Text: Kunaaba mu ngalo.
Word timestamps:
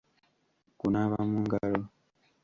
Kunaaba 0.79 1.17
mu 1.29 1.37
ngalo. 1.43 1.81